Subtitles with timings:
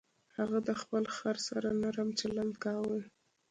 [0.37, 2.99] هغه د خپل خر سره نرم چلند کاوه.